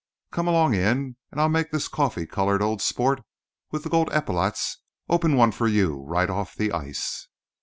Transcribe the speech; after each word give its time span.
Come 0.31 0.47
along 0.47 0.73
in, 0.73 1.15
and 1.29 1.39
I'll 1.39 1.47
make 1.47 1.69
this 1.69 1.87
coffee 1.87 2.25
coloured 2.25 2.63
old 2.63 2.81
sport 2.81 3.21
with 3.69 3.83
the 3.83 3.89
gold 3.89 4.09
epaulettes 4.11 4.79
open 5.07 5.35
one 5.37 5.51
for 5.51 5.67
you 5.67 5.97
right 6.07 6.27
off 6.27 6.55
the 6.55 6.71
ice." 6.71 7.27